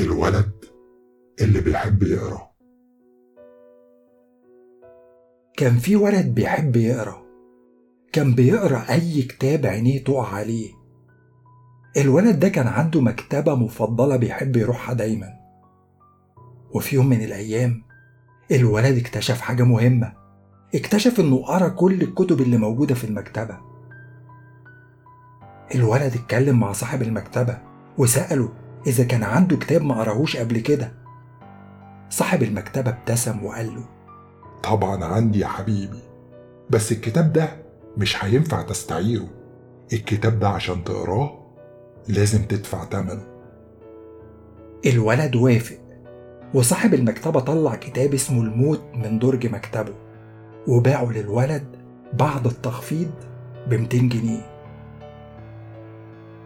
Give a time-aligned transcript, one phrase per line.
[0.00, 0.64] الولد
[1.40, 2.50] اللي بيحب يقرأ.
[5.56, 7.22] كان في ولد بيحب يقرأ.
[8.12, 10.70] كان بيقرأ أي كتاب عينيه تقع عليه.
[11.96, 15.28] الولد ده كان عنده مكتبة مفضلة بيحب يروحها دايما.
[16.74, 17.82] وفي يوم من الأيام
[18.52, 20.12] الولد اكتشف حاجة مهمة.
[20.74, 23.58] اكتشف إنه قرأ كل الكتب اللي موجودة في المكتبة.
[25.74, 27.58] الولد اتكلم مع صاحب المكتبة
[27.98, 30.92] وسأله إذا كان عنده كتاب ما قرأهوش قبل كده.
[32.10, 33.84] صاحب المكتبة ابتسم وقال له
[34.62, 36.00] طبعا عندي يا حبيبي
[36.70, 37.48] بس الكتاب ده
[37.96, 39.28] مش هينفع تستعيره.
[39.92, 41.38] الكتاب ده عشان تقراه
[42.08, 43.22] لازم تدفع تمنه.
[44.86, 45.76] الولد وافق
[46.54, 49.94] وصاحب المكتبة طلع كتاب اسمه الموت من درج مكتبه
[50.68, 51.66] وباعه للولد
[52.12, 53.10] بعد التخفيض
[53.66, 54.49] ب 200 جنيه.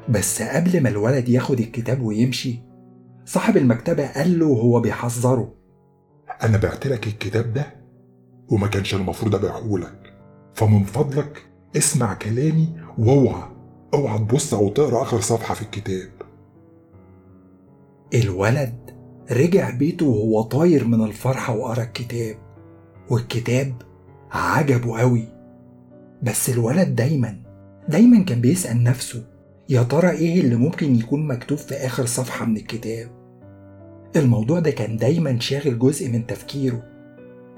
[0.08, 2.62] بس قبل ما الولد ياخد الكتاب ويمشي
[3.24, 5.54] صاحب المكتبة قال له وهو بيحذره.
[6.42, 7.66] أنا بعت لك الكتاب ده
[8.48, 10.14] وما كانش المفروض أبيعهولك
[10.54, 11.42] فمن فضلك
[11.76, 13.48] اسمع كلامي وأوعى
[13.94, 16.10] أوعى تبص أو تقرأ آخر صفحة في الكتاب.
[18.14, 18.90] الولد
[19.30, 22.36] رجع بيته وهو طاير من الفرحة وقرأ الكتاب
[23.10, 23.74] والكتاب
[24.30, 25.28] عجبه قوي.
[26.22, 27.42] بس الولد دايما
[27.88, 29.33] دايما كان بيسأل نفسه
[29.68, 33.10] يا ترى إيه اللي ممكن يكون مكتوب في آخر صفحة من الكتاب؟
[34.16, 36.82] الموضوع ده كان دايما شاغل جزء من تفكيره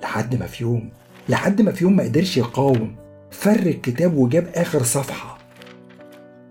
[0.03, 0.91] لحد ما في يوم
[1.29, 2.97] لحد ما في يوم ما قدرش يقاوم
[3.31, 5.39] فر الكتاب وجاب آخر صفحة.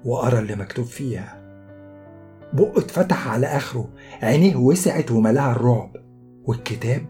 [0.06, 1.42] وقرأ اللي مكتوب فيها.
[2.54, 3.90] بقه اتفتح على آخره
[4.22, 5.96] عينيه وسعت وملأها الرعب.
[6.46, 7.06] والكتاب؟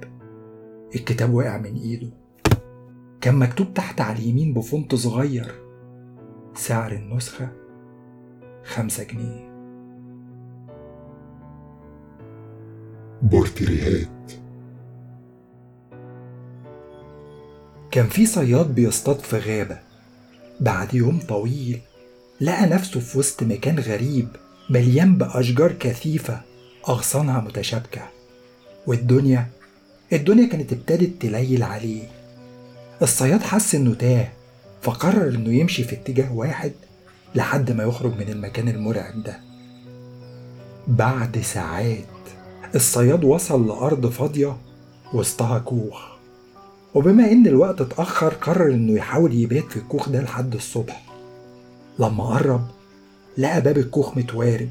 [0.96, 2.10] الكتاب وقع من إيده.
[3.22, 5.56] كان مكتوب تحت على اليمين بفونت صغير.
[6.56, 7.65] سعر النسخة؟
[8.66, 9.46] خمسة جنيه.
[13.22, 14.32] بورتريهات.
[17.92, 19.78] كان في صياد بيصطاد في غابة.
[20.60, 21.80] بعد يوم طويل
[22.42, 24.28] لقى نفسه في وسط مكان غريب
[24.70, 26.42] مليان بأشجار كثيفة
[26.90, 28.02] أغصانها متشابكة.
[28.88, 29.48] والدنيا
[30.14, 32.04] الدنيا كانت ابتدت تليل عليه.
[33.02, 34.28] الصياد حس إنه تاه
[34.82, 36.72] فقرر إنه يمشي في اتجاه واحد
[37.36, 39.40] لحد ما يخرج من المكان المرعب ده.
[40.88, 42.06] بعد ساعات
[42.76, 44.58] الصياد وصل لأرض فاضية
[45.14, 46.02] وسطها كوخ.
[46.94, 51.04] وبما إن الوقت اتأخر قرر إنه يحاول يبات في الكوخ ده لحد الصبح.
[52.00, 52.68] لما قرب
[53.38, 54.70] لقى باب الكوخ متوارب.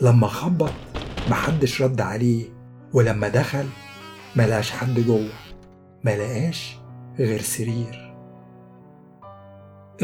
[0.00, 0.72] لما خبط
[1.30, 2.44] محدش رد عليه.
[2.92, 3.66] ولما دخل
[4.36, 5.28] ملقاش حد جوه.
[6.04, 6.76] ملقاش
[7.18, 8.09] غير سرير.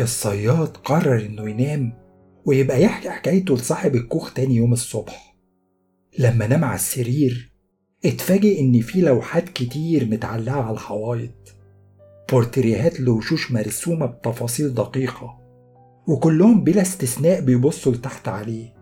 [0.03, 1.93] الصياد قرر إنه ينام
[2.45, 5.37] ويبقى يحكي حكايته لصاحب الكوخ تاني يوم الصبح.
[6.19, 7.53] لما نام على السرير
[8.05, 11.55] اتفاجئ إن في لوحات كتير متعلقة على الحوايط
[12.31, 15.39] بورتريهات لوشوش مرسومة بتفاصيل دقيقة
[16.09, 18.75] وكلهم بلا استثناء بيبصوا لتحت عليه.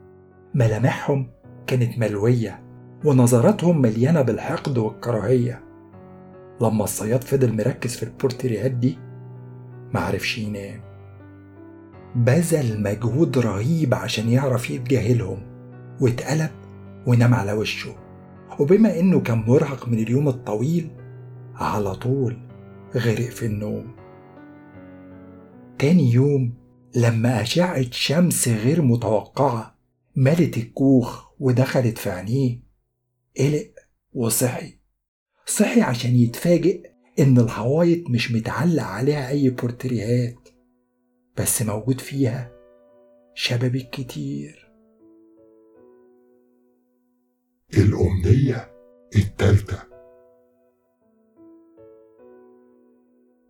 [0.55, 1.31] ملامحهم
[1.67, 2.65] كانت ملوية
[3.05, 5.65] ونظراتهم مليانة بالحقد والكراهية.
[6.61, 8.99] لما الصياد فضل مركز في البورتريهات دي
[9.95, 10.94] معرفش ينام.
[12.17, 15.39] بذل مجهود رهيب عشان يعرف يتجاهلهم
[16.01, 16.51] واتقلب
[17.07, 17.95] ونام على وشه.
[18.61, 20.91] وبما إنه كان مرهق من اليوم الطويل
[21.55, 22.37] على طول
[22.97, 23.97] غرق في النوم.
[25.79, 26.55] تاني يوم
[26.97, 29.79] لما أشعة شمس غير متوقعة
[30.17, 32.61] ملت الكوخ ودخلت في عينيه
[33.39, 33.71] قلق
[34.13, 34.79] وصحي.
[35.47, 40.44] صحي عشان يتفاجئ إن الحوايط مش متعلق عليها أي بورتريهات.
[41.37, 42.50] بس موجود فيها
[43.34, 44.72] شبابيك كتير
[47.78, 48.75] الأمنية
[49.17, 49.78] التالتة.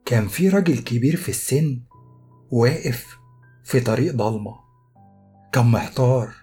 [0.05, 1.81] كان في راجل كبير في السن
[2.51, 3.19] واقف
[3.65, 4.55] في طريق ضلمة.
[5.53, 6.35] كان محتار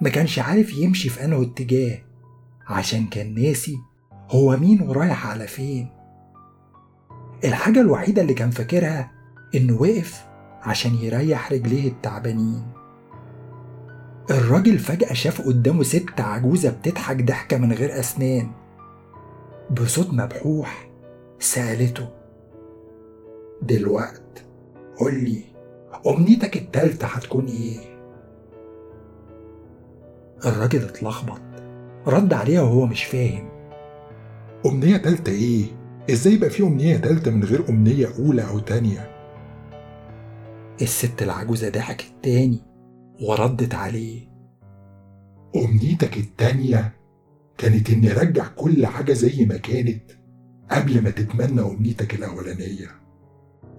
[0.00, 1.98] ما كانش عارف يمشي في أنه اتجاه
[2.66, 3.76] عشان كان ناسي
[4.12, 5.90] هو مين ورايح على فين.
[7.44, 9.12] الحاجة الوحيدة اللي كان فاكرها
[9.54, 10.26] إنه وقف
[10.66, 12.62] عشان يريح رجليه التعبانين
[14.30, 18.50] الراجل فجأة شاف قدامه ست عجوزة بتضحك ضحكة من غير أسنان
[19.70, 20.88] بصوت مبحوح
[21.38, 22.08] سألته
[23.62, 24.44] دلوقت
[24.96, 25.42] قولي
[26.06, 27.78] أمنيتك التالتة هتكون إيه؟
[30.46, 31.40] الراجل اتلخبط
[32.06, 33.48] رد عليها وهو مش فاهم
[34.66, 35.64] أمنية تالتة إيه؟
[36.10, 39.15] إزاي يبقى في أمنية تالتة من غير أمنية أولى أو تانية؟
[40.82, 42.60] الست العجوزة ضحكت تاني
[43.22, 44.28] وردت عليه.
[45.56, 46.92] أمنيتك التانية
[47.58, 50.02] كانت إني أرجع كل حاجة زي ما كانت
[50.70, 52.88] قبل ما تتمنى أمنيتك الأولانية.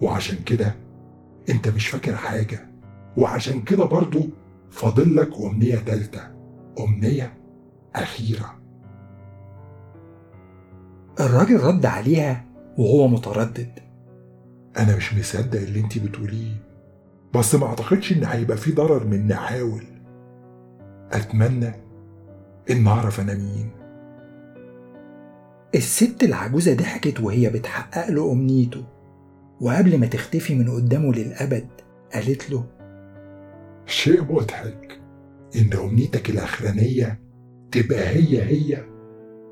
[0.02, 0.76] وعشان كده
[1.50, 2.70] أنت مش فاكر حاجة
[3.18, 4.20] وعشان كده برضو
[4.72, 6.22] فاضلك أمنية تالتة
[6.80, 7.34] أمنية
[7.96, 8.60] أخيرة.
[11.20, 12.46] الراجل رد عليها
[12.78, 13.80] وهو متردد.
[14.78, 16.67] أنا مش مصدق اللي أنت بتقوليه.
[17.36, 19.84] بس ما أعتقدش إن هيبقى في ضرر من إني أحاول
[21.12, 21.74] أتمنى
[22.72, 23.70] إن أعرف أنا مين.
[25.76, 28.84] الست العجوزة ضحكت وهي بتحقق له أمنيته
[29.62, 31.68] وقبل ما تختفي من قدامه للأبد
[32.14, 32.66] قالت له
[33.86, 35.00] شيء مضحك
[35.56, 37.20] إن أمنيتك الأخرانية
[37.72, 38.84] تبقى هي هي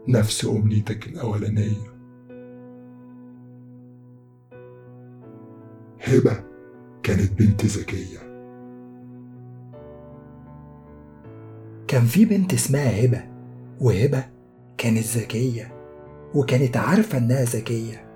[0.07, 1.95] نفس أمنيتك الأولانية.
[6.01, 6.43] هبة
[7.05, 8.17] كانت بنت ذكية
[11.87, 13.23] كان في بنت اسمها هبة
[13.81, 14.25] وهبة
[14.77, 15.73] كانت ذكية
[16.35, 18.07] وكانت عارفة إنها ذكية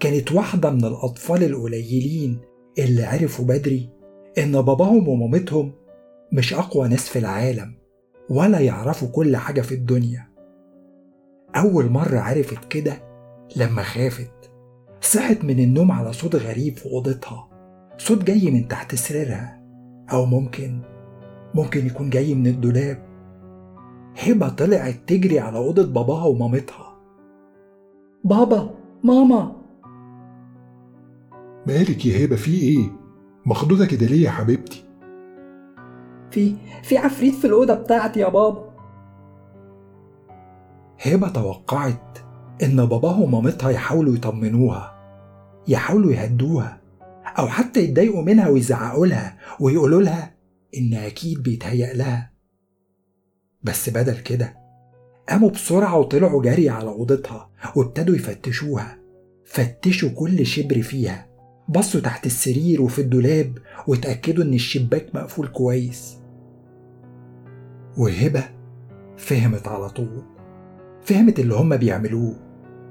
[0.00, 2.40] كانت واحدة من الأطفال القليلين
[2.78, 3.90] اللي عرفوا بدري
[4.38, 5.72] إن باباهم ومامتهم
[6.32, 7.74] مش أقوى ناس في العالم
[8.30, 10.28] ولا يعرفوا كل حاجة في الدنيا.
[11.56, 13.02] أول مرة عرفت كده
[13.56, 14.50] لما خافت
[15.00, 17.53] صحت من النوم على صوت غريب في أوضتها.
[17.98, 19.60] صوت جاي من تحت سريرها
[20.12, 20.80] أو ممكن
[21.54, 22.98] ممكن يكون جاي من الدولاب.
[24.22, 26.96] هبة طلعت تجري على أوضة باباها ومامتها.
[28.24, 28.70] بابا
[29.04, 29.52] ماما.
[31.66, 32.90] مالك يا هبة؟ في إيه؟
[33.46, 34.84] مخضوضة كده ليه يا حبيبتي؟
[36.30, 38.64] في في عفريت في الأوضة بتاعتي يا بابا.
[41.06, 42.18] هبة توقعت
[42.62, 44.94] إن باباها ومامتها يحاولوا يطمنوها
[45.68, 46.83] يحاولوا يهدوها.
[47.38, 50.34] أو حتى يتضايقوا منها ويزعقوا لها ويقولوا لها
[50.78, 52.32] إن أكيد بيتهيأ لها.
[53.62, 54.56] بس بدل كده
[55.28, 58.98] قاموا بسرعة وطلعوا جري على أوضتها وابتدوا يفتشوها.
[59.44, 61.26] فتشوا كل شبر فيها.
[61.68, 66.18] بصوا تحت السرير وفي الدولاب واتأكدوا إن الشباك مقفول كويس.
[67.98, 68.44] وهبة
[69.16, 70.22] فهمت على طول.
[71.02, 72.36] فهمت اللي هما بيعملوه.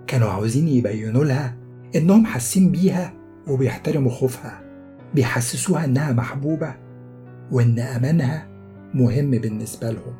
[0.07, 1.57] كانوا عاوزين يبينوا لها
[1.95, 3.13] إنهم حاسين بيها
[3.47, 4.63] وبيحترموا خوفها
[5.15, 6.75] بيحسسوها إنها محبوبة
[7.51, 8.47] وإن أمانها
[8.93, 10.15] مهم بالنسبة لهم.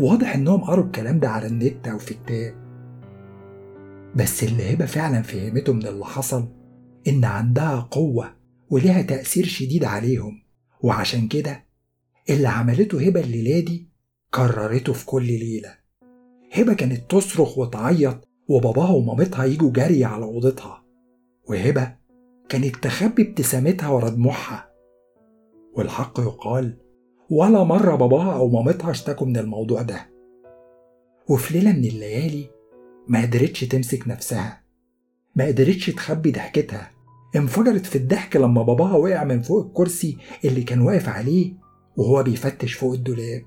[0.00, 2.54] واضح إنهم قروا الكلام ده على النت أو في كتاب
[4.16, 6.48] بس اللي هبة فعلا فهمته من اللي حصل
[7.08, 8.36] إن عندها قوة
[8.70, 10.42] وليها تأثير شديد عليهم.
[10.80, 11.64] وعشان كده
[12.30, 13.88] اللي عملته هبة الليلة دي
[14.34, 15.74] كررته في كل ليلة.
[16.52, 20.82] هبة كانت تصرخ وتعيط وباباها ومامتها يجوا جري على أوضتها.
[21.48, 21.94] وهبة
[22.52, 24.70] كانت تخبي ابتسامتها ورا دموعها
[25.76, 26.76] والحق يقال
[27.30, 30.10] ولا مرة باباها أو مامتها اشتكوا من الموضوع ده.
[31.28, 32.50] وفي ليلة من الليالي
[33.08, 34.62] ما قدرتش تمسك نفسها.
[35.36, 36.90] ما قدرتش تخبي ضحكتها.
[37.36, 41.54] انفجرت في الضحك لما باباها وقع من فوق الكرسي اللي كان واقف عليه
[41.96, 43.42] وهو بيفتش فوق الدولاب.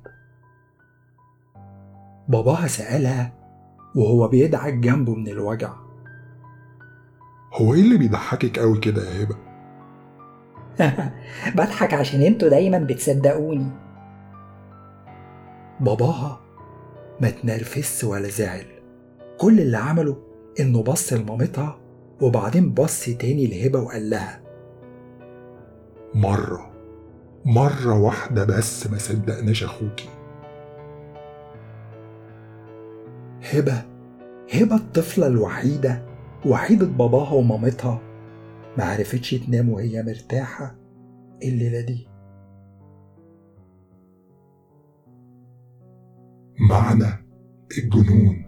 [2.27, 3.33] باباها سألها
[3.95, 5.84] وهو بيدعك جنبه من الوجع.
[7.55, 9.35] هو إيه اللي بيضحكك قوي كده يا هبة؟
[11.55, 13.69] بضحك عشان أنتوا دايما بتصدقوني.
[15.79, 16.41] باباها
[17.21, 18.65] ما تنرفزش ولا زعل.
[19.37, 20.17] كل اللي عمله
[20.59, 21.77] إنه بص لمامتها
[22.21, 24.41] وبعدين بص تاني لهبة وقال لها.
[26.15, 26.71] مرة
[27.45, 30.09] مرة واحدة بس ما صدقناش أخوكي.
[33.53, 33.81] هبة
[34.53, 36.14] هبة الطفلة الوحيدة
[36.45, 38.01] وحيدة باباها ومامتها
[38.77, 40.75] معرفتش تنام وهي مرتاحة
[41.43, 42.07] الليلة دي.
[46.69, 47.25] معنى
[47.77, 48.45] الجنون.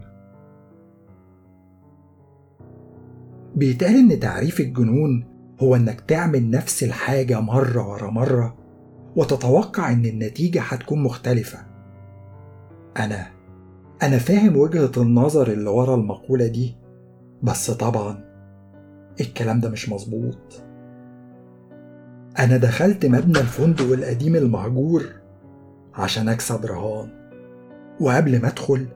[3.56, 5.24] بيتقال إن تعريف الجنون
[5.62, 8.56] هو إنك تعمل نفس الحاجة مرة ورا مرة
[9.16, 11.58] وتتوقع إن النتيجة هتكون مختلفة.
[12.96, 13.26] أنا
[14.02, 16.76] أنا فاهم وجهة النظر اللي ورا المقولة دي
[17.42, 18.24] بس طبعا
[19.20, 20.62] الكلام ده مش مظبوط.
[22.38, 25.04] أنا دخلت مبنى الفندق القديم المهجور
[25.94, 27.08] عشان أكسب رهان.
[28.00, 28.86] وقبل ما أدخل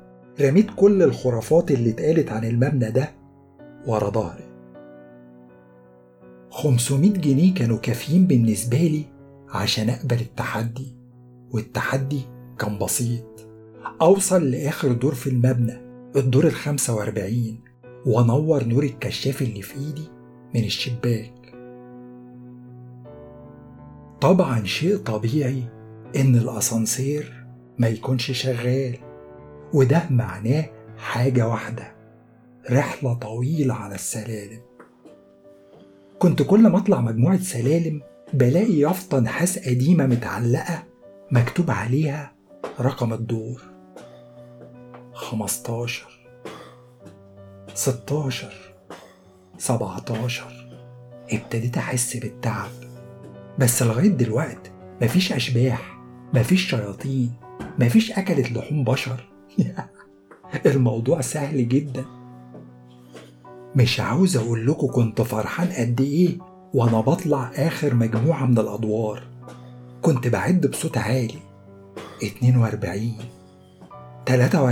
[0.41, 3.09] رميت كل الخرافات اللي اتقالت عن المبنى ده
[3.87, 4.45] ورا ظهري.
[6.51, 9.05] 500 جنيه كانوا كافيين بالنسبة لي
[9.49, 10.97] عشان أقبل التحدي
[11.51, 12.21] والتحدي
[12.59, 13.47] كان بسيط.
[14.03, 15.81] أوصل لآخر دور في المبنى
[16.17, 17.61] الدور الخمسة وأربعين.
[18.07, 20.09] وأنور نور الكشاف اللي في إيدي
[20.55, 21.33] من الشباك.
[24.21, 25.63] طبعا شيء طبيعي
[26.17, 27.45] إن الأسانسير
[27.79, 28.99] ما يكونش شغال
[29.75, 30.65] وده معناه
[30.99, 31.95] حاجة واحدة
[32.71, 34.61] رحلة طويلة على السلالم.
[36.19, 38.03] كنت كل ما أطلع مجموعة سلالم
[38.35, 40.83] بلاقي يافطة نحاس قديمة متعلقة
[41.31, 42.33] مكتوب عليها
[42.81, 43.63] رقم الدور
[45.13, 46.12] خمستاشر.
[47.75, 48.53] ستاشر
[49.59, 50.69] سبعتاشر.
[51.31, 52.71] ابتديت أحس بالتعب.
[53.59, 55.99] بس لغاية دلوقت مفيش أشباح
[56.35, 57.33] مفيش شياطين
[57.79, 59.29] مفيش أكلت لحوم بشر.
[60.67, 62.05] الموضوع سهل جدا.
[63.77, 66.39] مش عاوز أقول لكم كنت فرحان قد إيه
[66.75, 69.23] وأنا بطلع آخر مجموعة من الأدوار.
[70.03, 71.39] كنت بعد بصوت عالي.
[72.23, 73.19] اتنين وأربعين
[74.27, 74.63] تلاتة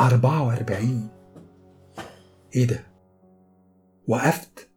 [0.00, 0.46] وأربعين أربعة وأربعين.
[0.46, 1.08] أربعة وأربعين
[2.56, 2.80] إيه ده؟
[4.08, 4.68] وقفت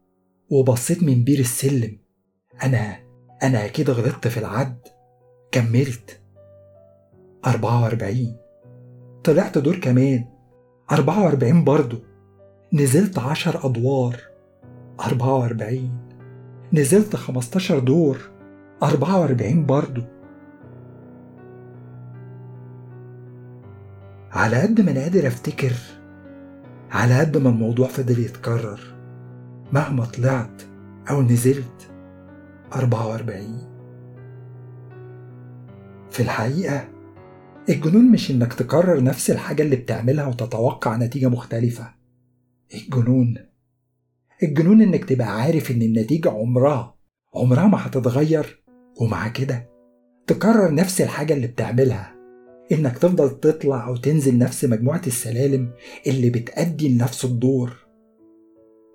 [0.50, 1.98] وبصيت من بير السلم.
[2.63, 2.98] أنا
[3.44, 4.77] أنا أكيد غلطت في العد.
[5.51, 6.22] كملت.
[7.46, 8.38] أربعة وأربعين.
[9.24, 10.25] طلعت دور كمان.
[10.92, 11.98] أربعة وأربعين برضو.
[12.74, 14.20] نزلت عشر أدوار.
[15.00, 16.10] أربعة وأربعين.
[16.74, 18.32] نزلت خمستاشر دور.
[18.84, 19.65] أربعة وأربعين
[24.34, 25.74] على قد ما أنا قادر أفتكر
[26.92, 28.80] على قد ما الموضوع فضل يتكرر
[29.72, 30.62] مهما طلعت
[31.10, 31.92] أو نزلت
[32.75, 33.60] أربعة وأربعين.
[36.12, 36.90] في الحقيقة
[37.70, 41.94] الجنون مش إنك تكرر نفس الحاجة اللي بتعملها وتتوقع نتيجة مختلفة.
[42.74, 43.36] الجنون
[44.44, 46.96] الجنون إنك تبقى عارف إن النتيجة عمرها
[47.36, 48.63] عمرها ما هتتغير
[49.02, 49.70] ومع كده
[50.28, 52.12] تكرر نفس الحاجة اللي بتعملها.
[52.74, 55.72] إنك تفضل تطلع أو تنزل نفس مجموعة السلالم
[56.08, 57.74] اللي بتأدي لنفس الدور.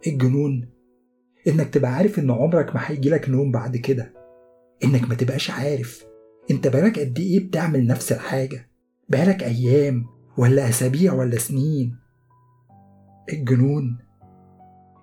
[0.07, 0.69] الجنون
[1.49, 4.13] إنك تبقى عارف إن عمرك ما هيجيلك نوم بعد كده.
[4.85, 6.05] إنك ما تبقاش عارف
[6.51, 8.71] أنت بقالك قد إيه بتعمل نفس الحاجة.
[9.09, 10.07] بقالك أيام
[10.39, 11.97] ولا أسابيع ولا سنين.
[13.33, 13.99] الجنون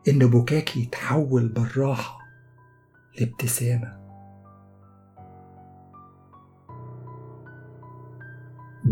[0.08, 2.17] إن بكاك يتحول بالراحة
[3.20, 4.04] لابتسامة.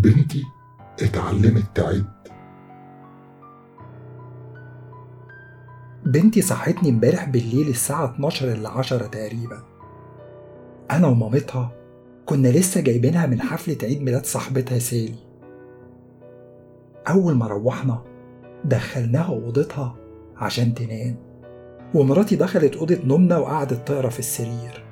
[0.04, 0.44] بنتي
[1.02, 2.06] اتعلمت تعد.
[6.06, 9.64] بنتي صحتني امبارح بالليل الساعة 12 إلا 10 تقريبا.
[10.92, 11.72] أنا ومامتها
[12.26, 15.20] كنا لسه جايبينها من حفلة عيد ميلاد صاحبتها سالي.
[17.10, 18.02] أول ما روحنا
[18.66, 19.96] دخلناها أوضتها
[20.38, 21.16] عشان تنام.
[21.94, 24.86] ومراتي دخلت أوضة نومنا وقعدت تقرا في السرير.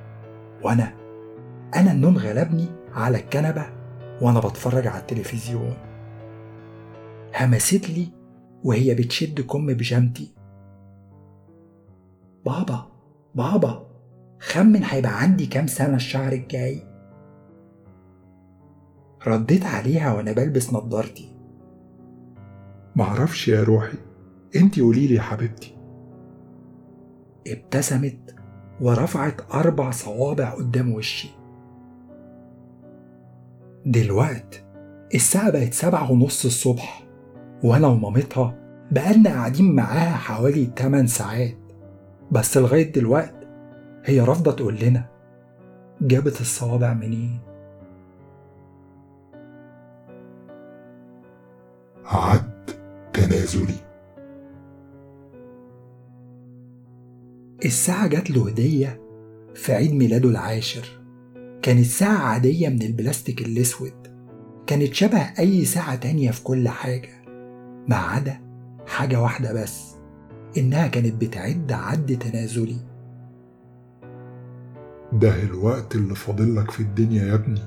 [0.64, 0.94] وأنا
[1.76, 3.81] أنا النوم غلبني على الكنبة
[4.22, 5.74] وأنا بتفرج على التلفزيون.
[7.40, 8.08] همست لي
[8.64, 10.34] وهي بتشد كم بيجامتي
[12.46, 12.86] بابا
[13.36, 13.88] بابا
[14.40, 16.84] خمن هيبقى عندي كام سنة الشهر الجاي؟
[19.28, 21.36] رديت عليها وأنا بلبس نضارتي
[22.96, 23.98] معرفش يا روحي
[24.56, 25.78] انتي قوليلي يا حبيبتي.
[27.48, 28.36] ابتسمت
[28.82, 31.30] ورفعت أربع صوابع قدام وشي.
[33.86, 34.64] دلوقت
[35.16, 37.08] الساعة بقت سبعة ونص الصبح
[37.64, 38.58] وأنا ومامتها
[38.92, 41.58] بقالنا قاعدين معاها حوالي 8 ساعات.
[42.32, 43.36] بس لغاية دلوقت
[44.06, 45.06] هي رافضة تقول لنا
[46.02, 47.40] جابت الصوابع منين؟
[52.06, 52.72] عد
[53.14, 53.76] تنازلي.
[57.66, 59.02] الساعة جات له هدية
[59.56, 61.01] في عيد ميلاده العاشر.
[61.62, 63.94] كانت ساعة عادية من البلاستيك الأسود.
[64.68, 67.10] كانت شبه أي ساعة تانية في كل حاجة
[67.88, 68.42] ما عدا
[68.88, 69.96] حاجة واحدة بس
[70.58, 72.78] إنها كانت بتعد عد تنازلي.
[75.14, 77.62] ده الوقت اللي فاضلك في الدنيا يا ابني.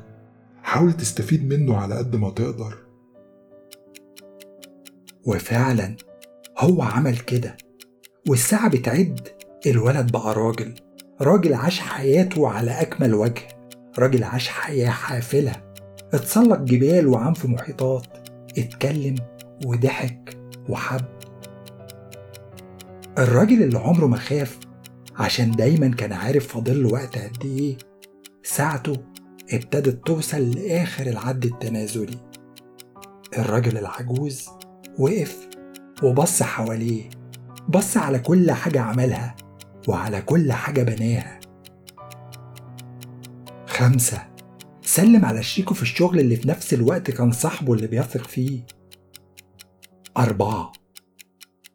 [0.62, 2.78] حاول تستفيد منه على قد ما تقدر.
[5.26, 5.96] وفعلا
[6.58, 7.56] هو عمل كده
[8.28, 9.28] والساعة بتعد
[9.66, 10.74] الولد بقى راجل
[11.20, 13.42] راجل عاش حياته على أكمل وجه.
[13.98, 15.52] راجل عاش حياة حافلة
[16.14, 18.06] اتسلق جبال وعام في محيطات
[18.58, 19.14] اتكلم
[19.66, 20.36] وضحك
[20.68, 21.04] وحب.
[23.18, 24.58] الراجل اللي عمره ما خاف
[25.16, 27.76] عشان دايما كان عارف فاضله وقت قد إيه
[28.42, 28.96] ساعته
[29.52, 32.18] ابتدت توصل لآخر العد التنازلي.
[33.38, 34.48] الراجل العجوز
[34.98, 35.48] وقف
[36.02, 37.10] وبص حواليه
[37.68, 39.36] بص على كل حاجة عملها
[39.88, 41.40] وعلى كل حاجة بناها.
[43.75, 44.26] خمسة.
[44.83, 48.66] سلم على شريكه في الشغل اللي في نفس الوقت كان صاحبه اللي بيثق فيه.
[50.16, 50.73] أربعة.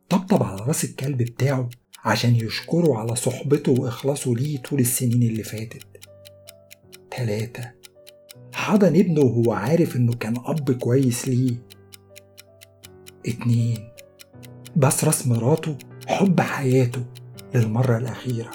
[0.09, 1.69] طبطب على رأس الكلب بتاعه
[2.05, 5.83] عشان يشكره على صحبته وإخلاصه ليه طول السنين اللي فاتت.
[7.11, 7.71] تلاتة.
[8.53, 11.55] حضن ابنه وهو عارف إنه كان أب كويس ليه.
[13.25, 13.89] اتنين.
[14.75, 15.77] بس راس مراته
[16.07, 17.05] حب حياته
[17.55, 18.51] للمرة الأخيرة.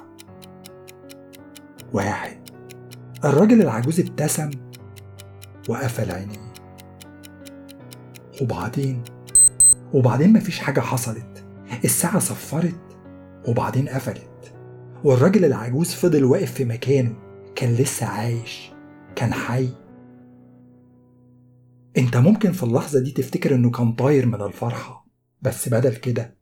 [1.93, 2.44] واحد.
[3.25, 4.50] الراجل العجوز ابتسم
[5.69, 6.52] وقفل عينيه.
[8.43, 9.02] وبعدين؟
[9.95, 11.45] وبعدين مفيش حاجة حصلت.
[11.85, 12.97] الساعة صفرت
[13.49, 14.54] وبعدين قفلت.
[15.04, 17.16] والراجل العجوز فضل واقف في مكانه
[17.54, 18.71] كان لسه عايش
[19.16, 19.69] كان حي.
[21.99, 25.07] انت ممكن في اللحظة دي تفتكر انه كان طاير من الفرحة
[25.43, 26.37] بس بدل كده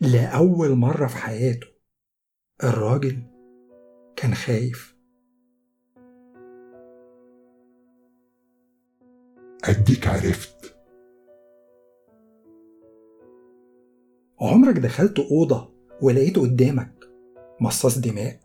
[0.00, 1.66] لأول مرة في حياته
[2.64, 3.22] الراجل
[4.16, 4.93] كان خايف.
[9.68, 10.76] أديك عرفت.
[14.40, 15.70] عمرك دخلت أوضة
[16.02, 16.92] ولقيته قدامك
[17.60, 18.40] مصاص دماء؟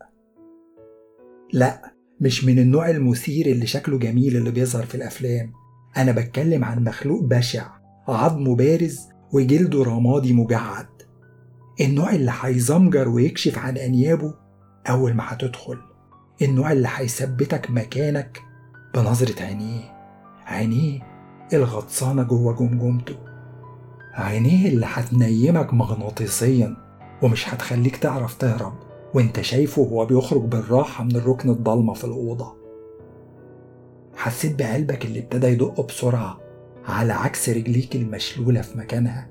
[1.53, 5.53] لا مش من النوع المثير اللي شكله جميل اللي بيظهر في الأفلام.
[5.97, 7.69] أنا بتكلم عن مخلوق بشع
[8.07, 8.99] عظمه بارز
[9.33, 10.87] وجلده رمادي مجعد.
[11.81, 14.33] النوع اللي هيزمجر ويكشف عن أنيابه
[14.89, 15.77] أول ما هتدخل.
[16.41, 18.41] النوع اللي هيثبتك مكانك
[18.95, 19.99] بنظرة عينيه.
[20.45, 21.08] عينيه
[21.53, 23.15] الغطسانة جوه جمجمته.
[24.13, 26.75] عينيه اللي هتنيمك مغناطيسيا
[27.21, 28.73] ومش هتخليك تعرف تهرب
[29.13, 32.55] وانت شايفه وهو بيخرج بالراحة من الركن الضلمة في الأوضة.
[34.15, 36.39] حسيت بقلبك اللي ابتدى يدق بسرعة
[36.87, 39.29] على عكس رجليك المشلولة في مكانها.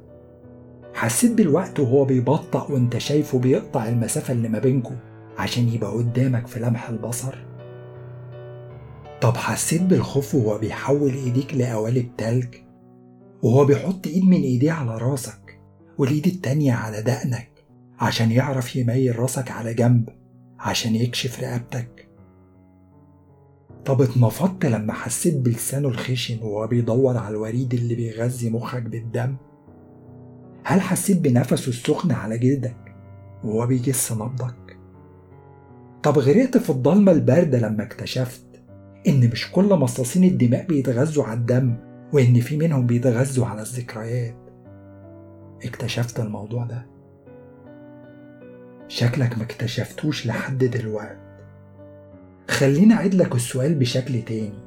[0.95, 4.97] حسيت بالوقت وهو بيبطأ وانت شايفه بيقطع المسافة اللي ما بينكم
[5.39, 7.48] عشان يبقى قدامك في لمح البصر.
[9.21, 12.55] طب حسيت بالخوف وهو بيحول إيديك لقوالب تلج؟
[13.43, 15.61] وهو بيحط إيد من إيديه على راسك
[15.99, 17.51] والإيد التانية على دقنك
[17.99, 20.09] عشان يعرف يميل راسك على جنب
[20.59, 22.09] عشان يكشف رقبتك؟
[23.85, 29.37] طب اتنفضت لما حسيت بلسانه الخشن وهو بيدور على الوريد اللي بيغذي مخك بالدم؟
[30.65, 32.95] هل حسيت بنفسه السخن على جلدك
[33.45, 34.79] وهو بيجس نبضك؟
[36.03, 38.48] طب غرقت في الضلمة الباردة لما اكتشفت
[39.07, 41.75] إن مش كل مصاصين الدماء بيتغذوا على الدم
[42.13, 44.35] وإن في منهم بيتغذوا على الذكريات.
[45.65, 46.87] اكتشفت الموضوع ده.
[48.89, 51.19] شكلك ما اكتشفتوش لحد دلوقت
[52.49, 54.59] خليني أعيد لك السؤال بشكل تاني.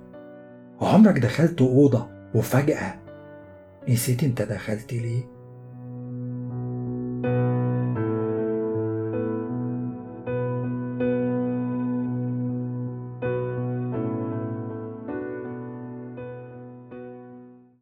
[0.82, 2.96] عمرك دخلت أوضة وفجأة
[3.89, 5.24] نسيت أنت دخلت ليه؟